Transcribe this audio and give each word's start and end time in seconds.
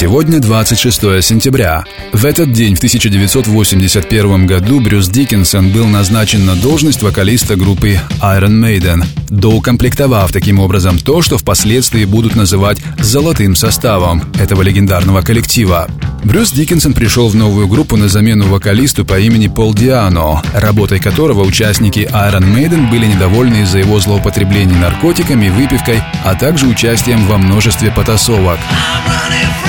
Сегодня 0.00 0.38
26 0.38 1.24
сентября. 1.24 1.84
В 2.12 2.24
этот 2.24 2.52
день, 2.52 2.76
в 2.76 2.78
1981 2.78 4.46
году, 4.46 4.78
Брюс 4.78 5.08
Диккенсон 5.08 5.70
был 5.70 5.86
назначен 5.86 6.46
на 6.46 6.54
должность 6.54 7.02
вокалиста 7.02 7.56
группы 7.56 7.98
Iron 8.22 8.62
Maiden, 8.62 9.04
доукомплектовав 9.28 10.30
таким 10.30 10.60
образом 10.60 11.00
то, 11.00 11.20
что 11.20 11.36
впоследствии 11.36 12.04
будут 12.04 12.36
называть 12.36 12.78
«золотым 13.00 13.56
составом» 13.56 14.22
этого 14.38 14.62
легендарного 14.62 15.22
коллектива. 15.22 15.88
Брюс 16.22 16.52
Диккенсон 16.52 16.92
пришел 16.92 17.28
в 17.28 17.34
новую 17.34 17.66
группу 17.66 17.96
на 17.96 18.06
замену 18.06 18.46
вокалисту 18.46 19.04
по 19.04 19.18
имени 19.18 19.48
Пол 19.48 19.74
Диано, 19.74 20.44
работой 20.54 21.00
которого 21.00 21.42
участники 21.42 22.08
Iron 22.12 22.54
Maiden 22.54 22.88
были 22.88 23.06
недовольны 23.06 23.62
из-за 23.62 23.78
его 23.78 23.98
злоупотреблений 23.98 24.76
наркотиками, 24.76 25.48
выпивкой, 25.48 26.00
а 26.24 26.36
также 26.36 26.68
участием 26.68 27.26
во 27.26 27.36
множестве 27.36 27.90
потасовок. 27.90 28.60
I'm 29.08 29.67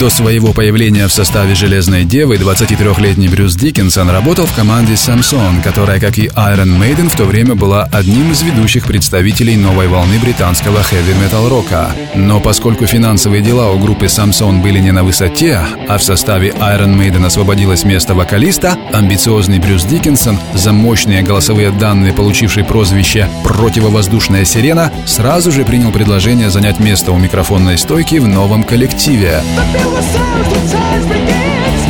До 0.00 0.08
своего 0.08 0.54
появления 0.54 1.06
в 1.06 1.12
составе 1.12 1.54
«Железной 1.54 2.04
девы» 2.04 2.36
23-летний 2.36 3.28
Брюс 3.28 3.54
Диккенсон 3.54 4.08
работал 4.08 4.46
в 4.46 4.54
команде 4.54 4.94
Samson, 4.94 5.62
которая, 5.62 6.00
как 6.00 6.16
и 6.16 6.28
Iron 6.28 6.80
Maiden, 6.80 7.10
в 7.10 7.16
то 7.16 7.24
время 7.24 7.54
была 7.54 7.84
одним 7.92 8.32
из 8.32 8.40
ведущих 8.40 8.86
представителей 8.86 9.56
новой 9.56 9.88
волны 9.88 10.18
британского 10.18 10.82
хэви-метал 10.82 11.50
рока. 11.50 11.90
Но 12.14 12.40
поскольку 12.40 12.86
финансовые 12.86 13.42
дела 13.42 13.72
у 13.72 13.78
группы 13.78 14.06
Samson 14.06 14.62
были 14.62 14.78
не 14.78 14.90
на 14.90 15.04
высоте, 15.04 15.60
а 15.86 15.98
в 15.98 16.02
составе 16.02 16.48
Iron 16.48 16.96
Maiden 16.96 17.26
освободилось 17.26 17.84
место 17.84 18.14
вокалиста, 18.14 18.78
амбициозный 18.94 19.58
Брюс 19.58 19.84
Диккенсон, 19.84 20.38
за 20.54 20.72
мощные 20.72 21.22
голосовые 21.22 21.72
данные 21.72 22.14
получивший 22.14 22.64
прозвище 22.64 23.28
«Противовоздушная 23.44 24.46
сирена», 24.46 24.90
сразу 25.04 25.52
же 25.52 25.66
принял 25.66 25.92
предложение 25.92 26.48
занять 26.48 26.80
место 26.80 27.12
у 27.12 27.18
микрофонной 27.18 27.76
стойки 27.76 28.14
в 28.14 28.26
новом 28.26 28.64
коллективе. 28.64 29.42
feel 29.72 29.89
the 29.94 30.02
sounds 30.02 30.46
when 30.48 30.68
times 30.68 31.06
begins. 31.06 31.82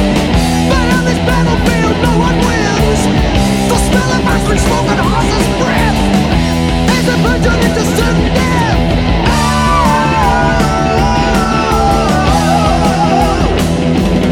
But 0.71 0.87
on 0.97 1.05
this 1.05 1.19
battlefield, 1.27 1.70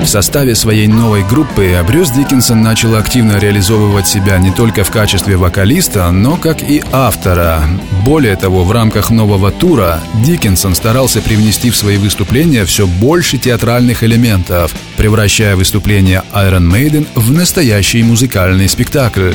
В 0.09 0.11
составе 0.11 0.55
своей 0.55 0.87
новой 0.87 1.23
группы 1.23 1.85
Брюс 1.87 2.11
Диккенсон 2.13 2.63
начал 2.63 2.95
активно 2.95 3.39
реализовывать 3.39 4.09
себя 4.09 4.39
не 4.39 4.51
только 4.51 4.83
в 4.83 4.91
качестве 4.91 5.37
вокалиста, 5.37 6.11
но 6.11 6.39
как 6.39 6.63
и 6.63 6.83
автора. 6.93 7.63
Более 8.07 8.35
того, 8.37 8.65
в 8.65 8.73
рамках 8.73 9.11
нового 9.11 9.53
тура 9.53 10.01
Диккенсон 10.25 10.75
старался 10.75 11.21
привнести 11.21 11.69
в 11.69 11.77
свои 11.77 11.99
выступления 11.99 12.65
все 12.65 12.87
больше 12.87 13.37
театральных 13.37 14.03
элементов, 14.03 14.75
превращая 14.97 15.57
выступления 15.57 16.23
Iron 16.33 16.73
Maiden 16.73 17.07
в 17.15 17.31
настоящий 17.31 18.03
музыкальный 18.03 18.71
спектакль. 18.71 19.35